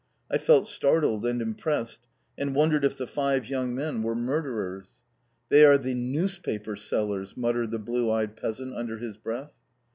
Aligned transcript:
I 0.31 0.39
felt 0.39 0.65
startled 0.67 1.27
and 1.27 1.43
impressed, 1.43 2.07
and 2.35 2.55
wondered 2.55 2.83
if 2.83 2.97
the 2.97 3.05
five 3.05 3.45
young 3.45 3.75
men 3.75 4.01
were 4.01 4.15
murderers. 4.15 4.93
"They 5.49 5.63
are 5.63 5.77
the 5.77 5.93
Newspaper 5.93 6.75
Sellers!" 6.75 7.37
muttered 7.37 7.69
the 7.69 7.77
blue 7.77 8.09
eyed 8.09 8.35
peasant 8.35 8.73
under 8.73 8.97
his 8.97 9.17
breath. 9.17 9.51